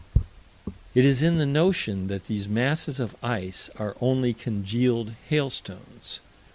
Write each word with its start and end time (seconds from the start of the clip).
It 0.95 1.05
is 1.05 1.21
in 1.21 1.37
the 1.37 1.45
notion 1.45 2.07
that 2.07 2.23
these 2.25 2.47
masses 2.47 2.99
of 2.99 3.15
ice 3.23 3.69
are 3.77 3.95
only 4.01 4.33
congealed 4.33 5.11
hailstones. 5.29 6.19